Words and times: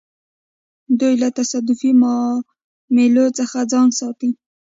دوی 0.99 1.13
له 1.21 1.27
تصادفي 1.39 1.91
معاملو 2.01 3.25
څخه 3.39 3.57
ځان 3.71 3.89
ساتي. 3.99 4.29